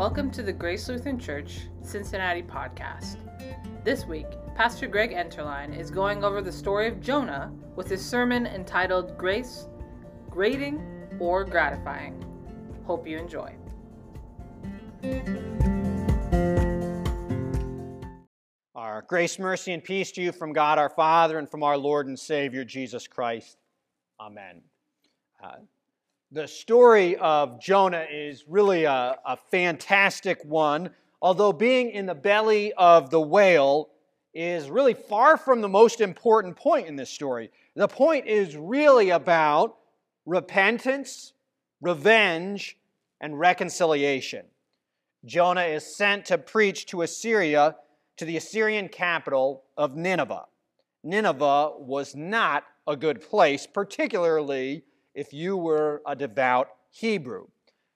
Welcome 0.00 0.30
to 0.30 0.42
the 0.42 0.50
Grace 0.50 0.88
Lutheran 0.88 1.18
Church 1.18 1.66
Cincinnati 1.82 2.42
podcast. 2.42 3.18
This 3.84 4.06
week, 4.06 4.24
Pastor 4.54 4.86
Greg 4.86 5.12
Enterline 5.12 5.74
is 5.74 5.90
going 5.90 6.24
over 6.24 6.40
the 6.40 6.50
story 6.50 6.88
of 6.88 7.02
Jonah 7.02 7.52
with 7.76 7.90
his 7.90 8.02
sermon 8.02 8.46
entitled 8.46 9.18
Grace, 9.18 9.68
Grating, 10.30 10.80
or 11.18 11.44
Gratifying. 11.44 12.24
Hope 12.86 13.06
you 13.06 13.18
enjoy. 13.18 13.54
Our 18.74 19.02
grace, 19.02 19.38
mercy, 19.38 19.74
and 19.74 19.84
peace 19.84 20.12
to 20.12 20.22
you 20.22 20.32
from 20.32 20.54
God 20.54 20.78
our 20.78 20.88
Father 20.88 21.38
and 21.38 21.46
from 21.46 21.62
our 21.62 21.76
Lord 21.76 22.06
and 22.06 22.18
Savior 22.18 22.64
Jesus 22.64 23.06
Christ. 23.06 23.58
Amen. 24.18 24.62
Uh, 25.44 25.56
the 26.32 26.46
story 26.46 27.16
of 27.16 27.60
Jonah 27.60 28.06
is 28.10 28.44
really 28.46 28.84
a, 28.84 29.18
a 29.24 29.36
fantastic 29.50 30.44
one, 30.44 30.90
although 31.20 31.52
being 31.52 31.90
in 31.90 32.06
the 32.06 32.14
belly 32.14 32.72
of 32.74 33.10
the 33.10 33.20
whale 33.20 33.90
is 34.32 34.70
really 34.70 34.94
far 34.94 35.36
from 35.36 35.60
the 35.60 35.68
most 35.68 36.00
important 36.00 36.54
point 36.54 36.86
in 36.86 36.94
this 36.94 37.10
story. 37.10 37.50
The 37.74 37.88
point 37.88 38.26
is 38.26 38.56
really 38.56 39.10
about 39.10 39.76
repentance, 40.24 41.32
revenge, 41.80 42.78
and 43.20 43.38
reconciliation. 43.38 44.46
Jonah 45.24 45.64
is 45.64 45.96
sent 45.96 46.26
to 46.26 46.38
preach 46.38 46.86
to 46.86 47.02
Assyria, 47.02 47.74
to 48.18 48.24
the 48.24 48.36
Assyrian 48.36 48.88
capital 48.88 49.64
of 49.76 49.96
Nineveh. 49.96 50.46
Nineveh 51.02 51.72
was 51.78 52.14
not 52.14 52.64
a 52.86 52.96
good 52.96 53.20
place, 53.20 53.66
particularly 53.66 54.84
if 55.14 55.32
you 55.32 55.56
were 55.56 56.02
a 56.06 56.14
devout 56.14 56.68
Hebrew. 56.90 57.46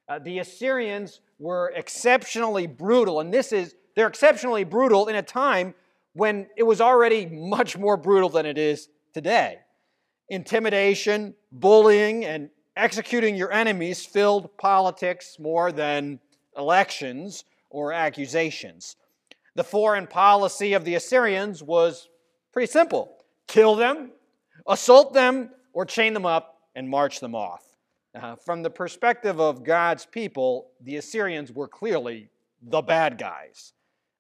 Uh, 0.09 0.19
the 0.19 0.39
Assyrians 0.39 1.21
were 1.39 1.73
exceptionally 1.75 2.67
brutal, 2.67 3.21
and 3.21 3.33
this 3.33 3.53
is, 3.53 3.75
they're 3.97 4.07
exceptionally 4.07 4.65
brutal 4.65 5.09
in 5.09 5.17
a 5.17 5.23
time 5.23 5.75
when 6.13 6.47
it 6.57 6.63
was 6.63 6.81
already 6.81 7.27
much 7.27 7.77
more 7.77 7.97
brutal 7.97 8.29
than 8.29 8.47
it 8.47 8.59
is 8.59 8.89
today. 9.13 9.59
Intimidation, 10.29 11.35
bullying, 11.53 12.25
and 12.25 12.51
executing 12.77 13.37
your 13.37 13.53
enemies 13.53 14.05
filled 14.05 14.57
politics 14.59 15.37
more 15.39 15.73
than 15.73 16.21
elections 16.57 17.45
or 17.71 17.93
accusations. 17.93 18.97
The 19.55 19.65
foreign 19.65 20.07
policy 20.07 20.73
of 20.73 20.85
the 20.85 20.95
Assyrians 20.95 21.63
was 21.63 22.09
pretty 22.53 22.71
simple 22.71 23.17
kill 23.47 23.77
them, 23.77 24.11
assault 24.67 25.13
them, 25.13 25.51
or 25.73 25.85
chain 25.85 26.15
them 26.15 26.27
up 26.27 26.54
and 26.75 26.89
march 26.89 27.21
them 27.21 27.35
off. 27.35 27.65
Uh, 28.15 28.37
from 28.37 28.63
the 28.63 28.71
perspective 28.71 29.41
of 29.41 29.65
God's 29.65 30.07
people, 30.07 30.69
the 30.81 30.97
Assyrians 30.97 31.53
were 31.53 31.69
clearly 31.69 32.31
the 32.63 32.81
bad 32.81 33.19
guys. 33.19 33.73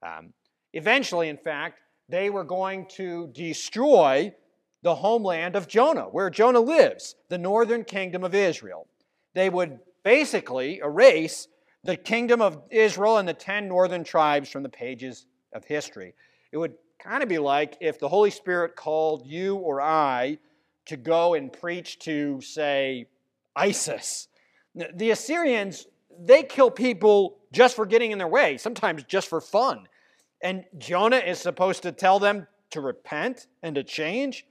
Um, 0.02 0.32
eventually, 0.72 1.28
in 1.28 1.36
fact, 1.36 1.80
they 2.08 2.28
were 2.28 2.44
going 2.44 2.86
to 2.96 3.28
destroy 3.28 4.34
the 4.82 4.94
homeland 4.94 5.56
of 5.56 5.68
Jonah, 5.68 6.04
where 6.04 6.28
Jonah 6.28 6.60
lives, 6.60 7.14
the 7.28 7.38
northern 7.38 7.84
kingdom 7.84 8.24
of 8.24 8.34
Israel. 8.34 8.86
They 9.34 9.48
would 9.48 9.78
basically 10.02 10.78
erase 10.78 11.48
the 11.84 11.96
kingdom 11.96 12.42
of 12.42 12.62
Israel 12.70 13.18
and 13.18 13.28
the 13.28 13.34
10 13.34 13.68
northern 13.68 14.04
tribes 14.04 14.50
from 14.50 14.62
the 14.62 14.68
pages 14.68 15.26
of 15.52 15.64
history. 15.64 16.14
It 16.52 16.58
would 16.58 16.74
kind 16.98 17.22
of 17.22 17.28
be 17.28 17.38
like 17.38 17.76
if 17.80 17.98
the 17.98 18.08
Holy 18.08 18.30
Spirit 18.30 18.76
called 18.76 19.26
you 19.26 19.56
or 19.56 19.80
I 19.80 20.38
to 20.86 20.96
go 20.96 21.34
and 21.34 21.52
preach 21.52 21.98
to, 22.00 22.40
say, 22.40 23.06
ISIS. 23.56 24.28
The 24.94 25.10
Assyrians, 25.10 25.86
they 26.18 26.42
kill 26.42 26.70
people 26.70 27.38
just 27.52 27.76
for 27.76 27.86
getting 27.86 28.10
in 28.10 28.18
their 28.18 28.28
way, 28.28 28.56
sometimes 28.56 29.04
just 29.04 29.28
for 29.28 29.40
fun. 29.40 29.86
And 30.42 30.64
Jonah 30.78 31.18
is 31.18 31.38
supposed 31.38 31.82
to 31.84 31.92
tell 31.92 32.18
them 32.18 32.46
to 32.70 32.80
repent 32.80 33.46
and 33.62 33.74
to 33.76 33.84
change. 33.84 34.46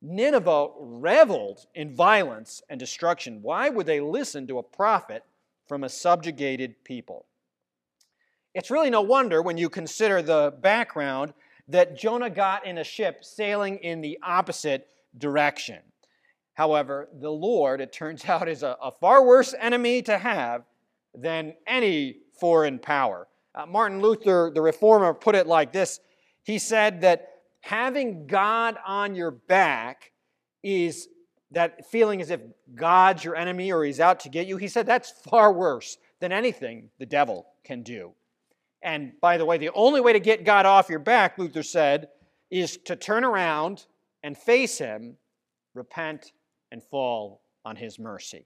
Nineveh 0.00 0.68
reveled 0.78 1.66
in 1.74 1.94
violence 1.94 2.62
and 2.70 2.78
destruction. 2.78 3.40
Why 3.42 3.68
would 3.68 3.86
they 3.86 4.00
listen 4.00 4.46
to 4.46 4.58
a 4.58 4.62
prophet 4.62 5.24
from 5.66 5.84
a 5.84 5.88
subjugated 5.88 6.84
people? 6.84 7.26
It's 8.54 8.70
really 8.70 8.88
no 8.88 9.02
wonder 9.02 9.42
when 9.42 9.58
you 9.58 9.68
consider 9.68 10.22
the 10.22 10.54
background 10.60 11.34
that 11.68 11.98
Jonah 11.98 12.30
got 12.30 12.64
in 12.64 12.78
a 12.78 12.84
ship 12.84 13.24
sailing 13.24 13.78
in 13.78 14.00
the 14.00 14.18
opposite 14.22 14.88
direction. 15.18 15.80
However, 16.54 17.08
the 17.20 17.30
Lord, 17.30 17.80
it 17.80 17.92
turns 17.92 18.24
out, 18.28 18.48
is 18.48 18.62
a, 18.62 18.76
a 18.82 18.90
far 18.90 19.24
worse 19.24 19.54
enemy 19.58 20.02
to 20.02 20.18
have 20.18 20.64
than 21.14 21.54
any 21.66 22.18
foreign 22.38 22.78
power. 22.78 23.28
Uh, 23.54 23.66
Martin 23.66 24.00
Luther, 24.00 24.50
the 24.54 24.60
reformer, 24.60 25.14
put 25.14 25.34
it 25.34 25.46
like 25.46 25.72
this 25.72 26.00
He 26.42 26.58
said 26.58 27.00
that 27.02 27.28
having 27.60 28.26
God 28.26 28.76
on 28.86 29.14
your 29.14 29.30
back 29.30 30.12
is 30.62 31.08
that 31.52 31.86
feeling 31.86 32.20
as 32.20 32.30
if 32.30 32.40
God's 32.74 33.24
your 33.24 33.36
enemy 33.36 33.72
or 33.72 33.84
he's 33.84 34.00
out 34.00 34.20
to 34.20 34.28
get 34.28 34.46
you. 34.46 34.56
He 34.56 34.68
said 34.68 34.86
that's 34.86 35.10
far 35.10 35.52
worse 35.52 35.96
than 36.20 36.32
anything 36.32 36.90
the 36.98 37.06
devil 37.06 37.46
can 37.64 37.82
do. 37.82 38.12
And 38.82 39.12
by 39.20 39.38
the 39.38 39.44
way, 39.44 39.58
the 39.58 39.72
only 39.72 40.00
way 40.00 40.12
to 40.12 40.20
get 40.20 40.44
God 40.44 40.66
off 40.66 40.88
your 40.88 40.98
back, 40.98 41.38
Luther 41.38 41.62
said, 41.62 42.08
is 42.50 42.76
to 42.84 42.94
turn 42.94 43.24
around 43.24 43.86
and 44.26 44.36
face 44.36 44.76
Him, 44.76 45.16
repent, 45.72 46.32
and 46.72 46.82
fall 46.82 47.42
on 47.64 47.76
His 47.76 47.96
mercy. 47.96 48.44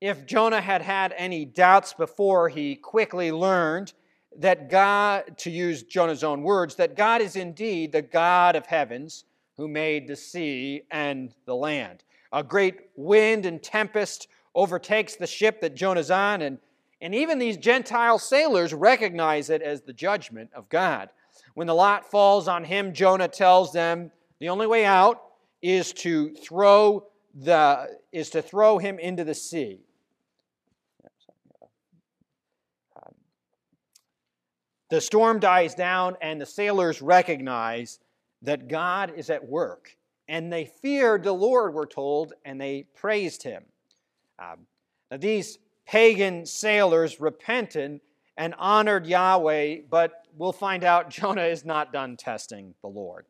If 0.00 0.24
Jonah 0.24 0.60
had 0.60 0.82
had 0.82 1.12
any 1.16 1.44
doubts 1.44 1.94
before, 1.94 2.48
he 2.48 2.76
quickly 2.76 3.32
learned 3.32 3.92
that 4.38 4.70
God, 4.70 5.36
to 5.38 5.50
use 5.50 5.82
Jonah's 5.82 6.22
own 6.22 6.42
words, 6.42 6.76
that 6.76 6.94
God 6.94 7.22
is 7.22 7.34
indeed 7.34 7.90
the 7.90 8.02
God 8.02 8.54
of 8.54 8.66
heavens 8.66 9.24
who 9.56 9.66
made 9.66 10.06
the 10.06 10.14
sea 10.14 10.82
and 10.92 11.34
the 11.44 11.56
land. 11.56 12.04
A 12.32 12.44
great 12.44 12.90
wind 12.94 13.44
and 13.46 13.60
tempest 13.60 14.28
overtakes 14.54 15.16
the 15.16 15.26
ship 15.26 15.60
that 15.60 15.74
Jonah's 15.74 16.12
on, 16.12 16.40
and, 16.40 16.58
and 17.00 17.16
even 17.16 17.40
these 17.40 17.56
Gentile 17.56 18.20
sailors 18.20 18.72
recognize 18.72 19.50
it 19.50 19.60
as 19.60 19.82
the 19.82 19.92
judgment 19.92 20.50
of 20.54 20.68
God. 20.68 21.08
When 21.54 21.66
the 21.66 21.74
lot 21.74 22.10
falls 22.10 22.48
on 22.48 22.64
him, 22.64 22.92
Jonah 22.92 23.28
tells 23.28 23.72
them 23.72 24.10
the 24.40 24.48
only 24.48 24.66
way 24.66 24.84
out 24.84 25.22
is 25.62 25.92
to 25.92 26.34
throw 26.34 27.06
the 27.34 27.98
is 28.12 28.30
to 28.30 28.42
throw 28.42 28.78
him 28.78 28.98
into 28.98 29.24
the 29.24 29.34
sea. 29.34 29.80
The 34.90 35.00
storm 35.00 35.40
dies 35.40 35.74
down, 35.74 36.16
and 36.20 36.40
the 36.40 36.46
sailors 36.46 37.02
recognize 37.02 37.98
that 38.42 38.68
God 38.68 39.12
is 39.16 39.30
at 39.30 39.48
work. 39.48 39.96
And 40.28 40.52
they 40.52 40.66
feared 40.66 41.24
the 41.24 41.32
Lord, 41.32 41.74
we're 41.74 41.86
told, 41.86 42.34
and 42.44 42.60
they 42.60 42.86
praised 42.94 43.42
him. 43.42 43.64
Um, 44.38 44.66
now, 45.10 45.16
these 45.16 45.58
pagan 45.86 46.46
sailors 46.46 47.20
repented 47.20 48.00
and 48.36 48.54
honored 48.56 49.06
Yahweh, 49.06 49.78
but 49.90 50.23
we'll 50.36 50.52
find 50.52 50.84
out 50.84 51.10
Jonah 51.10 51.44
is 51.44 51.64
not 51.64 51.92
done 51.92 52.16
testing 52.16 52.74
the 52.82 52.88
Lord. 52.88 53.26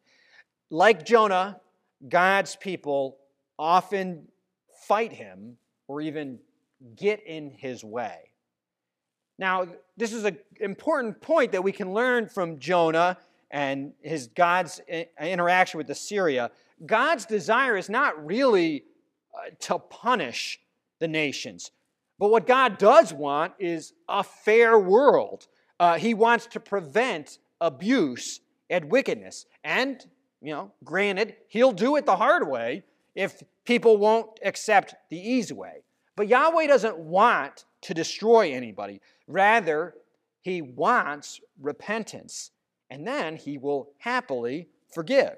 Like 0.70 1.04
Jonah, 1.04 1.60
God's 2.08 2.56
people 2.56 3.18
often 3.58 4.28
fight 4.86 5.12
him 5.12 5.56
or 5.86 6.00
even 6.00 6.38
get 6.96 7.22
in 7.24 7.50
his 7.50 7.84
way. 7.84 8.30
Now, 9.38 9.66
this 9.96 10.12
is 10.12 10.24
an 10.24 10.38
important 10.60 11.20
point 11.20 11.52
that 11.52 11.62
we 11.62 11.72
can 11.72 11.92
learn 11.92 12.28
from 12.28 12.58
Jonah 12.58 13.18
and 13.50 13.92
his 14.02 14.28
God's 14.28 14.80
interaction 15.20 15.78
with 15.78 15.90
Assyria. 15.90 16.50
God's 16.86 17.26
desire 17.26 17.76
is 17.76 17.88
not 17.88 18.24
really 18.24 18.84
uh, 19.34 19.50
to 19.60 19.78
punish 19.78 20.60
the 21.00 21.08
nations, 21.08 21.70
but 22.18 22.30
what 22.30 22.46
God 22.46 22.78
does 22.78 23.12
want 23.12 23.52
is 23.58 23.92
a 24.08 24.22
fair 24.22 24.78
world 24.78 25.48
uh, 25.80 25.98
he 25.98 26.14
wants 26.14 26.46
to 26.46 26.60
prevent 26.60 27.38
abuse 27.60 28.40
and 28.70 28.90
wickedness. 28.90 29.46
And, 29.62 30.04
you 30.40 30.52
know, 30.52 30.72
granted, 30.84 31.36
he'll 31.48 31.72
do 31.72 31.96
it 31.96 32.06
the 32.06 32.16
hard 32.16 32.48
way 32.48 32.84
if 33.14 33.42
people 33.64 33.96
won't 33.96 34.38
accept 34.44 34.94
the 35.10 35.18
easy 35.18 35.54
way. 35.54 35.84
But 36.16 36.28
Yahweh 36.28 36.66
doesn't 36.66 36.98
want 36.98 37.64
to 37.82 37.94
destroy 37.94 38.52
anybody. 38.52 39.00
Rather, 39.26 39.94
he 40.42 40.62
wants 40.62 41.40
repentance. 41.60 42.50
And 42.90 43.06
then 43.06 43.36
he 43.36 43.58
will 43.58 43.90
happily 43.98 44.68
forgive. 44.92 45.36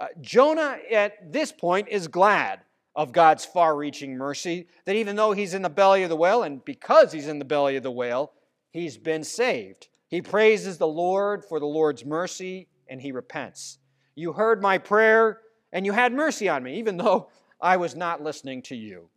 Uh, 0.00 0.08
Jonah, 0.20 0.78
at 0.90 1.32
this 1.32 1.52
point, 1.52 1.88
is 1.88 2.08
glad 2.08 2.60
of 2.96 3.12
God's 3.12 3.44
far 3.44 3.76
reaching 3.76 4.16
mercy, 4.16 4.66
that 4.84 4.96
even 4.96 5.16
though 5.16 5.32
he's 5.32 5.54
in 5.54 5.62
the 5.62 5.68
belly 5.68 6.02
of 6.02 6.10
the 6.10 6.16
whale, 6.16 6.42
and 6.42 6.64
because 6.64 7.12
he's 7.12 7.28
in 7.28 7.38
the 7.38 7.44
belly 7.44 7.76
of 7.76 7.82
the 7.82 7.90
whale, 7.90 8.32
he's 8.74 8.98
been 8.98 9.24
saved. 9.24 9.88
He 10.08 10.20
praises 10.20 10.76
the 10.76 10.86
Lord 10.86 11.44
for 11.44 11.58
the 11.58 11.66
Lord's 11.66 12.04
mercy 12.04 12.68
and 12.88 13.00
he 13.00 13.12
repents. 13.12 13.78
You 14.14 14.32
heard 14.32 14.60
my 14.60 14.76
prayer 14.76 15.38
and 15.72 15.86
you 15.86 15.92
had 15.92 16.12
mercy 16.12 16.48
on 16.48 16.62
me, 16.62 16.78
even 16.78 16.98
though 16.98 17.30
I 17.60 17.78
was 17.78 17.96
not 17.96 18.22
listening 18.22 18.60
to 18.62 18.76
you. 18.76 19.08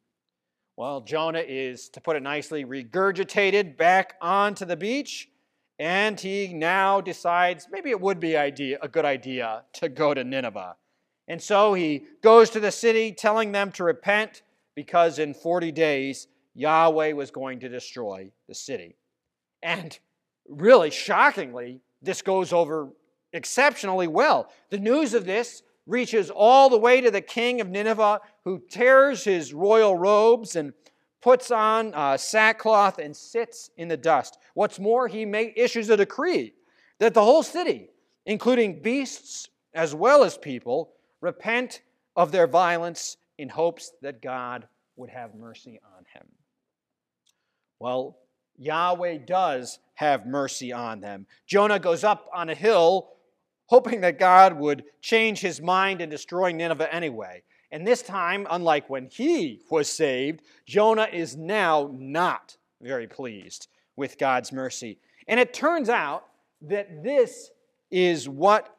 Well, 0.78 1.02
Jonah 1.02 1.44
is, 1.46 1.90
to 1.90 2.02
put 2.02 2.16
it 2.16 2.24
nicely, 2.24 2.64
regurgitated 2.64 3.78
back 3.78 4.14
onto 4.22 4.64
the 4.64 4.78
beach, 4.78 5.28
and 5.80 6.20
he 6.20 6.54
now 6.54 7.02
decides 7.02 7.68
maybe 7.72 7.90
it 7.90 8.00
would 8.00 8.20
be 8.20 8.38
idea, 8.38 8.78
a 8.82 8.88
good 8.88 9.06
idea 9.06 9.64
to 9.74 9.90
go 9.90 10.14
to 10.14 10.24
Nineveh. 10.24 10.76
And 11.28 11.42
so 11.42 11.74
he 11.74 12.06
goes 12.22 12.52
to 12.52 12.60
the 12.60 12.72
city 12.72 13.12
telling 13.12 13.52
them 13.52 13.72
to 13.74 13.84
repent 13.84 14.44
because 14.76 15.18
in 15.18 15.34
40 15.34 15.72
days 15.72 16.28
Yahweh 16.54 17.14
was 17.14 17.32
going 17.32 17.60
to 17.62 17.70
destroy 17.70 18.32
the 18.48 18.56
city. 18.56 18.96
And 19.62 19.98
really 20.48 20.90
shockingly, 20.90 21.82
this 22.02 22.22
goes 22.22 22.54
over 22.54 22.90
exceptionally 23.34 24.08
well. 24.08 24.50
The 24.70 24.80
news 24.80 25.14
of 25.14 25.26
this 25.26 25.64
reaches 25.86 26.30
all 26.30 26.70
the 26.70 26.78
way 26.78 27.02
to 27.02 27.12
the 27.12 27.22
king 27.22 27.62
of 27.62 27.70
Nineveh, 27.70 28.20
who 28.44 28.62
tears 28.70 29.24
his 29.24 29.54
royal 29.54 29.96
robes 29.96 30.56
and 30.56 30.74
puts 31.22 31.50
on 31.50 31.94
uh, 31.94 32.18
sackcloth 32.18 33.00
and 33.00 33.16
sits 33.16 33.70
in 33.78 33.88
the 33.88 33.98
dust. 33.98 34.38
What's 34.54 34.80
more, 34.80 35.08
he 35.08 35.26
may, 35.26 35.54
issues 35.56 35.90
a 35.90 35.98
decree 35.98 36.54
that 37.00 37.14
the 37.14 37.24
whole 37.24 37.44
city, 37.44 37.90
including 38.26 38.82
beasts 38.82 39.50
as 39.74 39.96
well 39.96 40.24
as 40.24 40.38
people, 40.38 40.94
repent 41.22 41.82
of 42.16 42.32
their 42.32 42.48
violence 42.48 43.18
in 43.38 43.50
hopes 43.50 43.94
that 44.02 44.22
God 44.22 44.68
would 44.96 45.10
have 45.10 45.36
mercy 45.36 45.80
on 45.96 46.04
him. 46.14 46.28
Well, 47.80 48.18
Yahweh 48.58 49.20
does 49.26 49.80
have 49.96 50.26
mercy 50.26 50.72
on 50.72 51.00
them. 51.00 51.26
Jonah 51.46 51.80
goes 51.80 52.04
up 52.04 52.30
on 52.34 52.50
a 52.50 52.56
hill 52.56 53.10
hoping 53.68 54.02
that 54.02 54.20
God 54.20 54.54
would 54.54 54.84
change 55.02 55.40
his 55.40 55.62
mind 55.62 56.02
and 56.02 56.10
destroy 56.10 56.52
Nineveh 56.52 56.94
anyway. 56.94 57.44
And 57.72 57.86
this 57.86 58.02
time, 58.02 58.48
unlike 58.50 58.90
when 58.90 59.08
he 59.08 59.62
was 59.70 59.92
saved, 59.92 60.42
Jonah 60.66 61.10
is 61.12 61.36
now 61.36 61.92
not 61.94 62.56
very 62.82 63.08
pleased 63.08 63.68
with 63.96 64.18
God's 64.18 64.54
mercy. 64.54 65.00
And 65.28 65.40
it 65.40 65.54
turns 65.54 65.90
out 65.90 66.24
that 66.62 67.04
this 67.04 67.52
is 67.92 68.30
what 68.30 68.74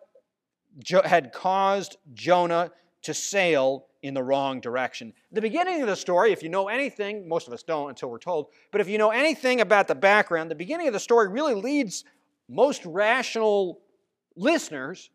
had 1.04 1.32
caused 1.32 1.96
Jonah 2.14 2.70
to 3.02 3.12
sail 3.12 3.87
in 4.02 4.14
the 4.14 4.22
wrong 4.22 4.60
direction. 4.60 5.12
The 5.32 5.40
beginning 5.40 5.80
of 5.80 5.88
the 5.88 5.96
story, 5.96 6.32
if 6.32 6.42
you 6.42 6.48
know 6.48 6.68
anything, 6.68 7.28
most 7.28 7.48
of 7.48 7.52
us 7.52 7.62
don't 7.62 7.88
until 7.88 8.10
we're 8.10 8.18
told, 8.18 8.46
but 8.70 8.80
if 8.80 8.88
you 8.88 8.98
know 8.98 9.10
anything 9.10 9.60
about 9.60 9.88
the 9.88 9.94
background, 9.94 10.50
the 10.50 10.54
beginning 10.54 10.86
of 10.86 10.92
the 10.92 11.00
story 11.00 11.28
really 11.28 11.54
leads 11.54 12.04
most 12.48 12.84
rational 12.86 13.80
listeners 14.36 15.10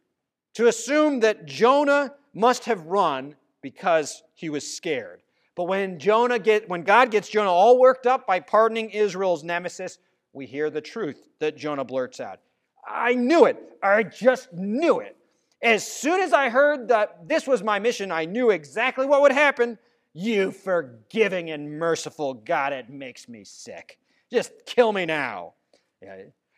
to 0.56 0.68
assume 0.68 1.22
that 1.22 1.46
Jonah 1.46 2.14
must 2.34 2.66
have 2.66 2.86
run 2.86 3.36
because 3.62 4.22
he 4.34 4.50
was 4.50 4.76
scared. 4.76 5.22
But 5.56 5.66
when 5.66 6.00
Jonah 6.00 6.40
get 6.40 6.68
when 6.68 6.84
God 6.84 7.12
gets 7.12 7.30
Jonah 7.30 7.52
all 7.52 7.80
worked 7.80 8.08
up 8.08 8.28
by 8.28 8.40
pardoning 8.40 8.90
Israel's 8.90 9.44
nemesis, 9.44 10.00
we 10.34 10.46
hear 10.46 10.70
the 10.70 10.82
truth 10.82 11.28
that 11.40 11.56
Jonah 11.56 11.86
blurts 11.86 12.20
out. 12.20 12.40
I 12.88 13.14
knew 13.14 13.46
it. 13.46 13.58
I 13.82 14.04
just 14.04 14.52
knew 14.52 15.00
it. 15.00 15.16
As 15.63 15.88
soon 15.88 16.19
as 16.19 16.33
I 16.33 16.50
heard 16.50 16.89
that 16.89 17.25
this 17.27 17.48
was 17.48 17.63
my 17.63 17.80
mission, 17.80 18.12
I 18.12 18.25
knew 18.25 18.50
exactly 18.50 19.06
what 19.06 19.21
would 19.21 19.31
happen. 19.31 19.80
You 20.13 20.51
forgiving 20.51 21.51
and 21.51 21.80
merciful 21.80 22.33
God, 22.33 22.74
it 22.74 22.89
makes 22.89 23.30
me 23.30 23.45
sick. 23.45 23.98
Just 24.30 24.51
kill 24.65 24.92
me 24.92 25.06
now. 25.06 25.54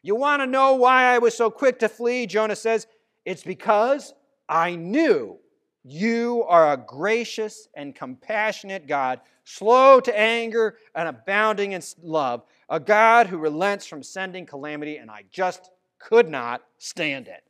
You 0.01 0.15
want 0.15 0.41
to 0.41 0.47
know 0.47 0.73
why 0.73 1.03
I 1.03 1.19
was 1.19 1.37
so 1.37 1.51
quick 1.51 1.77
to 1.79 1.89
flee? 1.89 2.25
Jonah 2.25 2.55
says, 2.55 2.87
It's 3.25 3.43
because 3.43 4.13
I 4.49 4.75
knew 4.75 5.37
you 5.83 6.43
are 6.47 6.73
a 6.73 6.77
gracious 6.77 7.67
and 7.75 7.93
compassionate 7.93 8.87
God, 8.87 9.21
slow 9.43 9.99
to 9.99 10.19
anger 10.19 10.77
and 10.95 11.07
abounding 11.07 11.73
in 11.73 11.83
love, 12.01 12.43
a 12.69 12.79
God 12.79 13.27
who 13.27 13.37
relents 13.37 13.85
from 13.85 14.01
sending 14.01 14.47
calamity, 14.47 14.97
and 14.97 15.11
I 15.11 15.25
just 15.29 15.69
could 15.99 16.27
not 16.27 16.63
stand 16.79 17.27
it. 17.27 17.44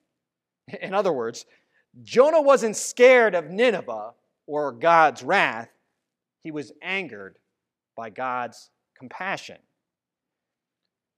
In 0.82 0.94
other 0.94 1.14
words, 1.14 1.46
Jonah 2.04 2.42
wasn't 2.42 2.76
scared 2.76 3.36
of 3.36 3.50
Nineveh 3.50 4.14
or 4.48 4.72
God's 4.72 5.24
wrath, 5.24 5.70
he 6.44 6.52
was 6.52 6.72
angered 6.82 7.40
by 7.96 8.10
God's 8.10 8.70
compassion. 8.98 9.58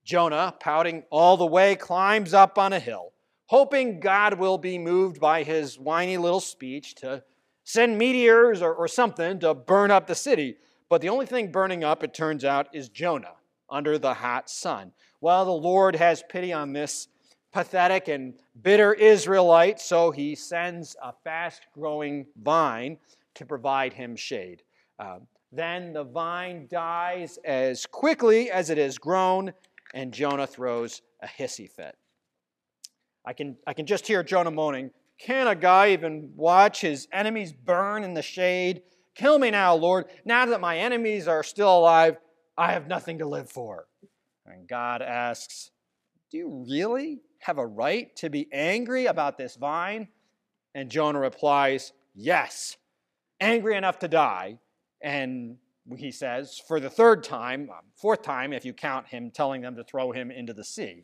Jonah, 0.05 0.55
pouting 0.57 1.03
all 1.09 1.35
the 1.35 1.45
way, 1.45 1.75
climbs 1.75 2.33
up 2.33 2.57
on 2.57 2.71
a 2.71 2.79
hill, 2.79 3.11
hoping 3.47 3.99
God 3.99 4.39
will 4.39 4.57
be 4.57 4.77
moved 4.77 5.19
by 5.19 5.44
his 5.44 5.77
whiny 5.77 6.17
little 6.17 6.39
speech 6.39 6.95
to 6.95 7.23
send 7.65 7.97
meteors 7.97 8.61
or, 8.61 8.73
or 8.73 8.88
something 8.88 9.39
to 9.39 9.53
burn 9.53 9.91
up 9.91 10.07
the 10.07 10.15
city. 10.15 10.55
But 10.88 11.01
the 11.01 11.09
only 11.09 11.25
thing 11.25 11.51
burning 11.51 11.83
up, 11.83 12.03
it 12.03 12.13
turns 12.13 12.45
out, 12.45 12.73
is 12.73 12.88
Jonah 12.88 13.35
under 13.69 13.97
the 13.97 14.13
hot 14.13 14.49
sun. 14.49 14.94
Well, 15.19 15.44
the 15.44 15.51
Lord 15.51 15.97
has 15.97 16.23
pity 16.29 16.53
on 16.53 16.71
this 16.71 17.09
pathetic 17.51 18.07
and 18.07 18.33
bitter 18.61 18.94
Israelite, 18.94 19.79
so 19.79 20.11
he 20.11 20.35
sends 20.35 20.95
a 21.01 21.13
fast 21.23 21.65
growing 21.73 22.25
vine 22.41 22.97
to 23.35 23.45
provide 23.45 23.94
him 23.94 24.15
shade. 24.15 24.63
Uh, 24.99 25.19
then 25.51 25.94
the 25.94 26.03
vine 26.03 26.67
dies 26.69 27.39
as 27.45 27.85
quickly 27.85 28.51
as 28.51 28.69
it 28.69 28.77
has 28.77 28.97
grown, 28.97 29.53
and 29.94 30.13
Jonah 30.13 30.47
throws 30.47 31.01
a 31.21 31.27
hissy 31.27 31.69
fit. 31.69 31.95
I 33.25 33.33
can, 33.33 33.57
I 33.65 33.73
can 33.73 33.85
just 33.85 34.07
hear 34.07 34.23
Jonah 34.23 34.51
moaning, 34.51 34.91
Can 35.19 35.47
a 35.47 35.55
guy 35.55 35.91
even 35.91 36.31
watch 36.35 36.81
his 36.81 37.07
enemies 37.11 37.53
burn 37.53 38.03
in 38.03 38.13
the 38.13 38.21
shade? 38.21 38.81
Kill 39.15 39.39
me 39.39 39.49
now, 39.51 39.73
Lord. 39.75 40.05
Now 40.25 40.45
that 40.45 40.61
my 40.61 40.77
enemies 40.77 41.27
are 41.27 41.44
still 41.44 41.75
alive, 41.77 42.17
I 42.57 42.71
have 42.71 42.88
nothing 42.88 43.17
to 43.19 43.25
live 43.25 43.49
for. 43.49 43.88
And 44.45 44.67
God 44.67 45.01
asks, 45.01 45.71
Do 46.31 46.38
you 46.38 46.65
really 46.69 47.19
have 47.39 47.57
a 47.57 47.65
right 47.65 48.15
to 48.17 48.29
be 48.29 48.47
angry 48.51 49.05
about 49.05 49.37
this 49.37 49.55
vine? 49.55 50.07
And 50.75 50.89
Jonah 50.89 51.19
replies, 51.19 51.93
Yes, 52.13 52.77
angry 53.39 53.75
enough 53.75 53.99
to 53.99 54.07
die. 54.07 54.59
And 55.01 55.57
he 55.95 56.11
says, 56.11 56.61
for 56.67 56.79
the 56.79 56.89
third 56.89 57.23
time, 57.23 57.69
um, 57.69 57.85
fourth 57.95 58.21
time 58.21 58.51
if 58.51 58.65
you 58.65 58.73
count 58.73 59.07
him 59.07 59.31
telling 59.31 59.61
them 59.61 59.75
to 59.75 59.83
throw 59.83 60.11
him 60.11 60.31
into 60.31 60.53
the 60.53 60.63
sea. 60.63 61.03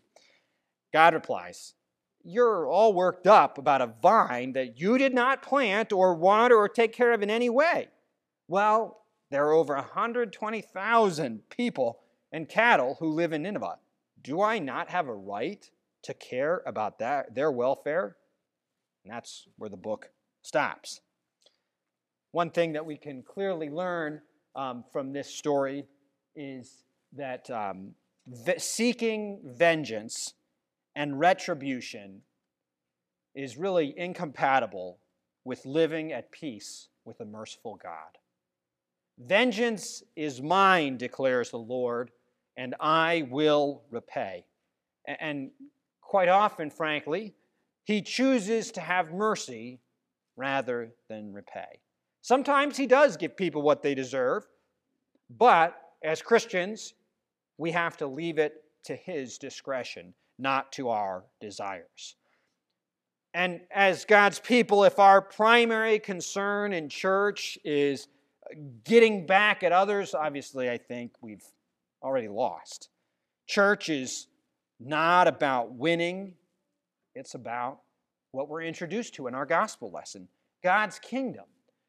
God 0.91 1.13
replies, 1.13 1.73
You're 2.23 2.67
all 2.67 2.93
worked 2.93 3.27
up 3.27 3.57
about 3.57 3.81
a 3.81 3.93
vine 4.01 4.53
that 4.53 4.79
you 4.79 4.97
did 4.97 5.13
not 5.13 5.41
plant 5.41 5.93
or 5.93 6.15
water 6.15 6.55
or 6.55 6.67
take 6.67 6.93
care 6.93 7.13
of 7.13 7.21
in 7.21 7.29
any 7.29 7.49
way. 7.49 7.87
Well, 8.47 9.05
there 9.31 9.45
are 9.47 9.53
over 9.53 9.75
120,000 9.75 11.49
people 11.49 11.99
and 12.31 12.49
cattle 12.49 12.97
who 12.99 13.07
live 13.07 13.33
in 13.33 13.43
Nineveh. 13.43 13.79
Do 14.21 14.41
I 14.41 14.59
not 14.59 14.89
have 14.89 15.07
a 15.07 15.15
right 15.15 15.69
to 16.03 16.13
care 16.13 16.61
about 16.65 16.99
that, 16.99 17.35
their 17.35 17.51
welfare? 17.51 18.17
And 19.03 19.13
that's 19.13 19.47
where 19.57 19.69
the 19.69 19.77
book 19.77 20.09
stops. 20.41 21.01
One 22.31 22.49
thing 22.49 22.73
that 22.73 22.85
we 22.85 22.97
can 22.97 23.23
clearly 23.23 23.69
learn 23.69 24.21
um, 24.55 24.83
from 24.91 25.13
this 25.13 25.27
story 25.27 25.85
is 26.35 26.83
that 27.15 27.49
um, 27.49 27.91
v- 28.27 28.59
seeking 28.59 29.39
vengeance 29.43 30.33
and 30.95 31.19
retribution 31.19 32.21
is 33.35 33.57
really 33.57 33.93
incompatible 33.97 34.99
with 35.43 35.65
living 35.65 36.11
at 36.13 36.31
peace 36.31 36.87
with 37.05 37.19
a 37.19 37.25
merciful 37.25 37.79
God. 37.81 38.17
Vengeance 39.19 40.03
is 40.15 40.41
mine, 40.41 40.97
declares 40.97 41.51
the 41.51 41.57
Lord, 41.57 42.11
and 42.57 42.75
I 42.79 43.27
will 43.29 43.83
repay. 43.91 44.45
And 45.05 45.51
quite 46.13 46.29
often, 46.29 46.69
frankly, 46.69 47.33
he 47.85 47.99
chooses 47.99 48.71
to 48.71 48.79
have 48.79 49.11
mercy 49.11 49.79
rather 50.35 50.91
than 51.09 51.33
repay. 51.33 51.79
Sometimes 52.21 52.77
he 52.77 52.85
does 52.85 53.17
give 53.17 53.35
people 53.35 53.63
what 53.63 53.81
they 53.81 53.95
deserve, 53.95 54.45
but 55.31 55.75
as 56.03 56.21
Christians, 56.21 56.93
we 57.57 57.71
have 57.71 57.97
to 57.97 58.05
leave 58.05 58.37
it 58.37 58.63
to 58.83 58.95
his 58.95 59.39
discretion, 59.39 60.13
not 60.37 60.71
to 60.73 60.89
our 60.89 61.23
desires. 61.41 62.15
And 63.33 63.61
as 63.71 64.05
God's 64.05 64.39
people, 64.39 64.83
if 64.83 64.99
our 64.99 65.19
primary 65.19 65.97
concern 65.97 66.73
in 66.73 66.89
church 66.89 67.57
is 67.63 68.07
getting 68.83 69.25
back 69.25 69.63
at 69.63 69.71
others, 69.71 70.13
obviously 70.13 70.69
I 70.69 70.77
think 70.77 71.13
we've 71.21 71.47
already 72.03 72.27
lost. 72.27 72.89
Church 73.47 73.89
is 73.89 74.27
not 74.85 75.27
about 75.27 75.73
winning, 75.73 76.33
it's 77.15 77.35
about 77.35 77.79
what 78.31 78.49
we're 78.49 78.63
introduced 78.63 79.13
to 79.15 79.27
in 79.27 79.35
our 79.35 79.45
gospel 79.45 79.91
lesson 79.91 80.27
God's 80.63 80.99
kingdom. 80.99 81.45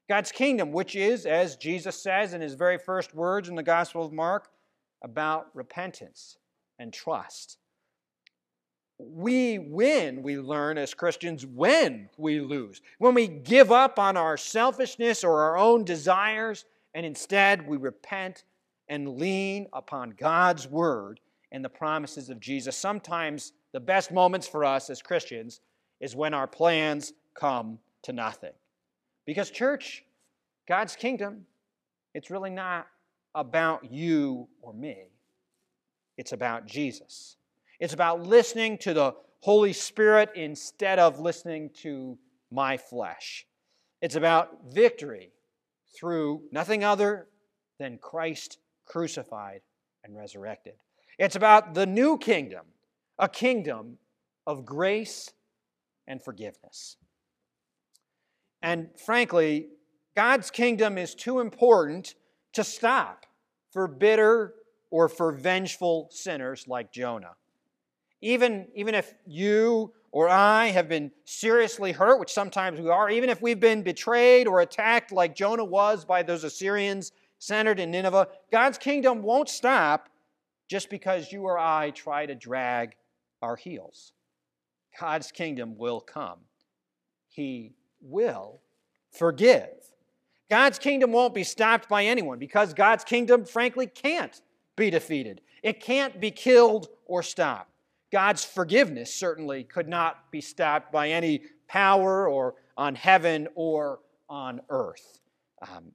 God's 0.09 0.33
kingdom, 0.33 0.71
which 0.71 0.97
is, 0.97 1.25
as 1.25 1.57
Jesus 1.57 1.97
says 2.03 2.35
in 2.35 2.41
his 2.43 2.55
very 2.55 2.77
first 2.77 3.15
words 3.15 3.49
in 3.49 3.55
the 3.55 3.63
Gospel 3.63 4.05
of 4.05 4.13
Mark, 4.13 4.49
about 5.03 5.47
repentance 5.55 6.37
and 6.79 6.93
trust. 6.93 7.57
We 8.99 9.59
win, 9.59 10.23
we 10.23 10.39
learn 10.39 10.77
as 10.77 10.93
Christians, 10.93 11.47
when 11.47 12.11
we 12.19 12.41
lose. 12.41 12.83
When 12.99 13.15
we 13.15 13.27
give 13.27 13.73
up 13.73 13.99
on 13.99 14.17
our 14.17 14.37
selfishness 14.37 15.25
or 15.25 15.41
our 15.43 15.57
own 15.57 15.85
desires, 15.85 16.65
and 16.95 17.07
instead 17.07 17.67
we 17.67 17.77
repent 17.77 18.45
and 18.89 19.19
lean 19.19 19.67
upon 19.73 20.11
God's 20.11 20.69
word 20.69 21.19
and 21.55 21.65
the 21.65 21.69
promises 21.69 22.31
of 22.31 22.41
Jesus. 22.41 22.77
Sometimes 22.77 23.53
the 23.73 23.79
best 23.79 24.11
moments 24.11 24.49
for 24.49 24.65
us 24.65 24.91
as 24.91 25.01
Christians 25.01 25.61
is 26.01 26.17
when 26.17 26.35
our 26.35 26.49
plans 26.49 27.13
come 27.33 27.79
to 28.03 28.13
nothing. 28.13 28.53
Because, 29.25 29.51
church, 29.51 30.05
God's 30.67 30.97
kingdom, 30.97 31.47
it's 32.13 32.29
really 32.29 32.51
not 32.51 32.89
about 33.37 33.91
you 33.91 34.49
or 34.63 34.75
me, 34.75 34.97
it's 36.19 36.33
about 36.33 36.67
Jesus. 36.67 37.37
It's 37.79 37.95
about 37.95 38.21
listening 38.21 38.77
to 38.79 38.93
the 38.93 39.15
Holy 39.41 39.73
Spirit 39.73 40.31
instead 40.35 40.99
of 40.99 41.21
listening 41.21 41.71
to 41.83 42.19
my 42.51 42.77
flesh. 42.77 43.47
It's 44.03 44.17
about 44.17 44.73
victory 44.73 45.31
through 45.97 46.43
nothing 46.51 46.83
other 46.83 47.29
than 47.79 47.99
Christ 47.99 48.59
crucified 48.87 49.61
and 50.03 50.17
resurrected. 50.17 50.75
It's 51.19 51.37
about 51.37 51.75
the 51.75 51.87
new 51.87 52.19
kingdom, 52.19 52.67
a 53.19 53.29
kingdom 53.29 53.99
of 54.47 54.65
grace 54.65 55.33
and 56.07 56.23
forgiveness. 56.23 56.97
And 58.63 58.89
frankly, 59.05 59.69
God's 60.17 60.51
kingdom 60.51 60.99
is 60.99 61.15
too 61.15 61.41
important 61.41 62.15
to 62.55 62.65
stop 62.65 63.27
for 63.71 63.87
bitter 63.87 64.55
or 64.91 65.09
for 65.09 65.33
vengeful 65.33 66.09
sinners 66.11 66.67
like 66.69 66.93
Jonah. 66.93 67.35
Even, 68.21 68.69
even 68.75 68.95
if 68.95 69.15
you 69.27 69.93
or 70.13 70.29
I 70.29 70.67
have 70.69 70.89
been 70.89 71.11
seriously 71.25 71.91
hurt, 71.91 72.21
which 72.21 72.33
sometimes 72.33 72.81
we 72.81 72.89
are, 72.89 73.11
even 73.11 73.29
if 73.29 73.43
we've 73.43 73.59
been 73.59 73.83
betrayed 73.83 74.47
or 74.47 74.61
attacked 74.61 75.11
like 75.11 75.35
Jonah 75.35 75.65
was 75.65 76.05
by 76.05 76.23
those 76.23 76.45
Assyrians 76.45 77.11
centered 77.39 77.81
in 77.81 77.91
Nineveh, 77.91 78.29
God's 78.53 78.79
kingdom 78.79 79.23
won't 79.23 79.49
stop 79.49 80.09
just 80.69 80.91
because 80.91 81.33
you 81.33 81.43
or 81.43 81.59
I 81.59 81.91
try 81.91 82.27
to 82.27 82.35
drag 82.35 82.95
our 83.43 83.57
heels. 83.57 84.13
God's 84.99 85.33
kingdom 85.33 85.77
will 85.77 86.01
come. 86.01 86.39
He 87.29 87.73
will 88.01 88.61
forgive. 89.11 89.69
God's 90.49 90.79
kingdom 90.79 91.13
won't 91.13 91.35
be 91.35 91.45
stopped 91.45 91.89
by 91.89 92.05
anyone 92.05 92.39
because 92.39 92.75
God's 92.75 93.05
kingdom, 93.05 93.45
frankly, 93.45 93.87
can't 93.87 94.41
be 94.77 94.91
defeated. 94.91 95.41
It 95.63 95.81
can't 95.81 96.21
be 96.21 96.31
killed 96.31 96.89
or 97.07 97.23
stopped. 97.23 97.71
God's 98.13 98.45
forgiveness 98.45 99.13
certainly 99.13 99.65
could 99.65 99.89
not 99.89 100.31
be 100.31 100.41
stopped 100.41 100.93
by 100.93 101.11
any 101.11 101.43
power 101.67 102.29
or 102.29 102.55
on 102.77 102.95
heaven 102.95 103.49
or 103.55 104.01
on 104.29 104.61
earth. 104.69 105.21
Um, 105.63 105.93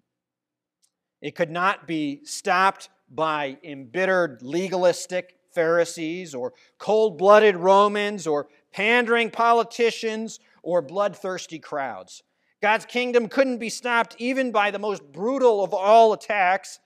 it 1.21 1.35
could 1.35 1.49
not 1.51 1.87
be 1.87 2.21
stopped 2.23 2.89
by 3.09 3.57
embittered 3.63 4.41
legalistic 4.41 5.37
Pharisees 5.53 6.35
or 6.35 6.53
cold 6.77 7.17
blooded 7.17 7.55
Romans 7.55 8.27
or 8.27 8.47
pandering 8.71 9.31
politicians 9.31 10.39
or 10.61 10.81
bloodthirsty 10.81 11.59
crowds. 11.59 12.23
God's 12.61 12.85
kingdom 12.85 13.29
couldn't 13.29 13.57
be 13.57 13.69
stopped 13.69 14.15
even 14.19 14.51
by 14.51 14.69
the 14.71 14.79
most 14.79 15.11
brutal 15.11 15.63
of 15.63 15.73
all 15.73 16.13
attacks, 16.13 16.79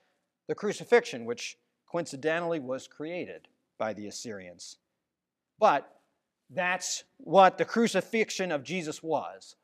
the 0.47 0.55
crucifixion, 0.55 1.25
which 1.25 1.57
coincidentally 1.91 2.59
was 2.59 2.87
created 2.87 3.47
by 3.77 3.93
the 3.93 4.07
Assyrians. 4.07 4.77
But 5.59 5.89
that's 6.49 7.03
what 7.17 7.57
the 7.57 7.65
crucifixion 7.65 8.51
of 8.51 8.63
Jesus 8.63 9.01
was 9.01 9.55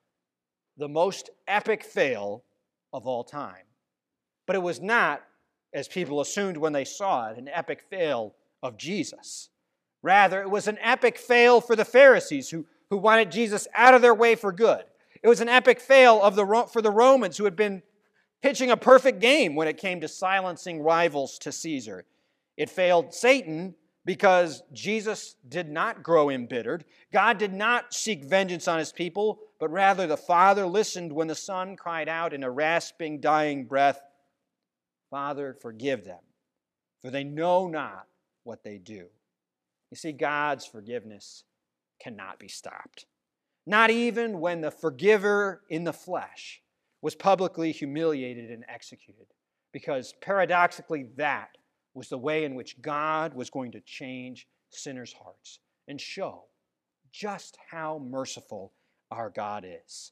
the 0.77 0.87
most 0.87 1.29
epic 1.45 1.83
fail 1.83 2.43
of 2.93 3.05
all 3.05 3.23
time. 3.23 3.65
But 4.47 4.55
it 4.55 4.59
was 4.59 4.81
not, 4.81 5.21
as 5.73 5.87
people 5.87 6.21
assumed 6.21 6.57
when 6.57 6.73
they 6.73 6.85
saw 6.85 7.29
it, 7.29 7.37
an 7.37 7.49
epic 7.51 7.81
fail 7.89 8.33
of 8.63 8.77
Jesus. 8.77 9.49
Rather, 10.01 10.41
it 10.41 10.49
was 10.49 10.67
an 10.67 10.77
epic 10.81 11.17
fail 11.17 11.61
for 11.61 11.75
the 11.75 11.85
Pharisees 11.85 12.49
who, 12.49 12.65
who 12.89 12.97
wanted 12.97 13.31
Jesus 13.31 13.67
out 13.75 13.93
of 13.93 14.01
their 14.01 14.15
way 14.15 14.35
for 14.35 14.51
good. 14.51 14.83
It 15.21 15.27
was 15.27 15.41
an 15.41 15.49
epic 15.49 15.79
fail 15.79 16.21
of 16.21 16.35
the, 16.35 16.67
for 16.71 16.81
the 16.81 16.91
Romans 16.91 17.37
who 17.37 17.43
had 17.43 17.55
been 17.55 17.83
pitching 18.41 18.71
a 18.71 18.77
perfect 18.77 19.19
game 19.19 19.55
when 19.55 19.67
it 19.67 19.77
came 19.77 19.99
to 20.01 20.07
silencing 20.07 20.81
rivals 20.81 21.37
to 21.39 21.51
Caesar. 21.51 22.05
It 22.55 22.69
failed 22.69 23.13
Satan 23.13 23.75
because 24.05 24.63
Jesus 24.73 25.35
did 25.47 25.69
not 25.69 26.01
grow 26.01 26.29
embittered. 26.29 26.85
God 27.11 27.37
did 27.37 27.53
not 27.53 27.93
seek 27.93 28.23
vengeance 28.23 28.67
on 28.67 28.79
his 28.79 28.91
people, 28.91 29.39
but 29.59 29.69
rather 29.71 30.07
the 30.07 30.17
Father 30.17 30.65
listened 30.65 31.11
when 31.11 31.27
the 31.27 31.35
Son 31.35 31.75
cried 31.75 32.07
out 32.07 32.33
in 32.33 32.43
a 32.43 32.49
rasping, 32.49 33.19
dying 33.19 33.65
breath, 33.65 34.01
Father, 35.09 35.55
forgive 35.59 36.05
them, 36.05 36.21
for 37.01 37.09
they 37.09 37.23
know 37.23 37.67
not 37.67 38.07
what 38.43 38.63
they 38.63 38.77
do. 38.77 39.07
You 39.91 39.97
see, 39.97 40.11
God's 40.11 40.65
forgiveness 40.65 41.43
cannot 42.01 42.39
be 42.39 42.47
stopped. 42.47 43.05
Not 43.65 43.89
even 43.89 44.39
when 44.39 44.61
the 44.61 44.71
forgiver 44.71 45.61
in 45.69 45.83
the 45.83 45.93
flesh 45.93 46.61
was 47.01 47.15
publicly 47.15 47.71
humiliated 47.71 48.51
and 48.51 48.65
executed, 48.67 49.27
because 49.71 50.13
paradoxically, 50.21 51.07
that 51.17 51.57
was 51.93 52.09
the 52.09 52.17
way 52.17 52.45
in 52.45 52.55
which 52.55 52.81
God 52.81 53.33
was 53.33 53.49
going 53.49 53.71
to 53.71 53.81
change 53.81 54.47
sinners' 54.69 55.13
hearts 55.13 55.59
and 55.87 55.99
show 55.99 56.43
just 57.11 57.57
how 57.69 57.99
merciful 57.99 58.73
our 59.11 59.29
God 59.29 59.65
is. 59.65 60.11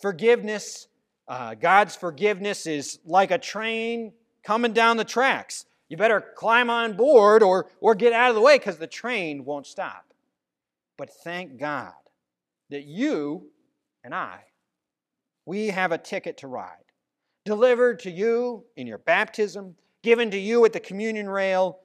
Forgiveness 0.00 0.88
uh, 1.26 1.54
God's 1.54 1.96
forgiveness 1.96 2.66
is 2.66 2.98
like 3.04 3.30
a 3.30 3.38
train 3.38 4.12
coming 4.42 4.72
down 4.72 4.96
the 4.96 5.04
tracks. 5.04 5.66
You 5.88 5.96
better 5.96 6.20
climb 6.20 6.70
on 6.70 6.96
board 6.96 7.42
or, 7.42 7.70
or 7.80 7.94
get 7.94 8.12
out 8.12 8.30
of 8.30 8.34
the 8.34 8.40
way 8.40 8.58
because 8.58 8.78
the 8.78 8.86
train 8.86 9.44
won't 9.44 9.66
stop. 9.66 10.12
But 10.96 11.10
thank 11.22 11.58
God 11.58 11.92
that 12.70 12.84
you 12.84 13.50
and 14.02 14.14
I, 14.14 14.40
we 15.46 15.68
have 15.68 15.92
a 15.92 15.98
ticket 15.98 16.38
to 16.38 16.48
ride. 16.48 16.76
Delivered 17.44 18.00
to 18.00 18.10
you 18.10 18.64
in 18.76 18.86
your 18.86 18.98
baptism, 18.98 19.76
given 20.02 20.30
to 20.30 20.38
you 20.38 20.64
at 20.64 20.72
the 20.72 20.80
communion 20.80 21.28
rail, 21.28 21.80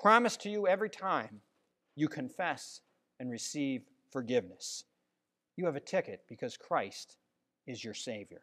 promised 0.00 0.40
to 0.42 0.48
you 0.48 0.66
every 0.66 0.90
time 0.90 1.40
you 1.96 2.08
confess 2.08 2.80
and 3.18 3.30
receive 3.30 3.82
forgiveness. 4.12 4.84
You 5.56 5.66
have 5.66 5.76
a 5.76 5.80
ticket 5.80 6.22
because 6.28 6.56
Christ 6.56 7.16
is 7.66 7.82
your 7.82 7.94
Savior. 7.94 8.42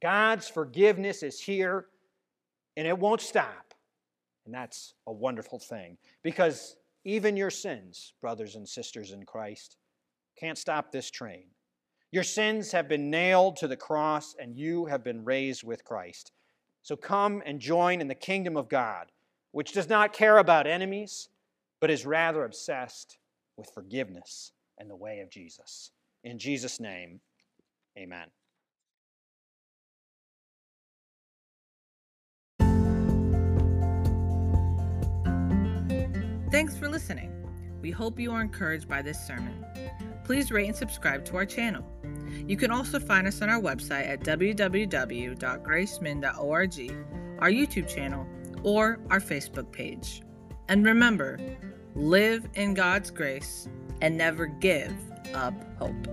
God's 0.00 0.48
forgiveness 0.48 1.22
is 1.22 1.40
here 1.40 1.86
and 2.76 2.86
it 2.86 2.98
won't 2.98 3.20
stop. 3.20 3.74
And 4.44 4.54
that's 4.54 4.94
a 5.06 5.12
wonderful 5.12 5.58
thing 5.58 5.98
because 6.22 6.76
even 7.04 7.36
your 7.36 7.50
sins, 7.50 8.14
brothers 8.20 8.56
and 8.56 8.68
sisters 8.68 9.12
in 9.12 9.24
Christ, 9.24 9.76
can't 10.38 10.58
stop 10.58 10.90
this 10.90 11.10
train. 11.10 11.44
Your 12.10 12.24
sins 12.24 12.72
have 12.72 12.88
been 12.88 13.10
nailed 13.10 13.56
to 13.56 13.68
the 13.68 13.76
cross 13.76 14.34
and 14.38 14.56
you 14.56 14.86
have 14.86 15.02
been 15.02 15.24
raised 15.24 15.64
with 15.64 15.84
Christ. 15.84 16.32
So 16.82 16.96
come 16.96 17.42
and 17.46 17.60
join 17.60 18.00
in 18.00 18.08
the 18.08 18.14
kingdom 18.14 18.56
of 18.56 18.68
God, 18.68 19.12
which 19.52 19.72
does 19.72 19.88
not 19.88 20.12
care 20.12 20.38
about 20.38 20.66
enemies, 20.66 21.28
but 21.80 21.90
is 21.90 22.04
rather 22.04 22.44
obsessed 22.44 23.18
with 23.56 23.70
forgiveness 23.72 24.52
and 24.78 24.90
the 24.90 24.96
way 24.96 25.20
of 25.20 25.30
Jesus. 25.30 25.90
In 26.24 26.38
Jesus' 26.38 26.80
name, 26.80 27.20
amen. 27.96 28.26
Thanks 36.52 36.76
for 36.76 36.86
listening. 36.86 37.32
We 37.80 37.90
hope 37.90 38.20
you 38.20 38.30
are 38.32 38.42
encouraged 38.42 38.86
by 38.86 39.00
this 39.00 39.18
sermon. 39.26 39.64
Please 40.22 40.52
rate 40.52 40.66
and 40.66 40.76
subscribe 40.76 41.24
to 41.24 41.36
our 41.36 41.46
channel. 41.46 41.82
You 42.46 42.58
can 42.58 42.70
also 42.70 43.00
find 43.00 43.26
us 43.26 43.40
on 43.40 43.48
our 43.48 43.58
website 43.58 44.06
at 44.06 44.20
www.gracemin.org, 44.20 46.96
our 47.38 47.50
YouTube 47.50 47.88
channel, 47.88 48.26
or 48.62 49.00
our 49.08 49.18
Facebook 49.18 49.72
page. 49.72 50.20
And 50.68 50.84
remember, 50.84 51.40
live 51.94 52.46
in 52.54 52.74
God's 52.74 53.10
grace 53.10 53.66
and 54.02 54.18
never 54.18 54.44
give 54.44 54.92
up 55.32 55.54
hope. 55.78 56.06